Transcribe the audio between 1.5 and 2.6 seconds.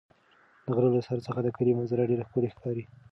کلي منظره ډېره ښکلې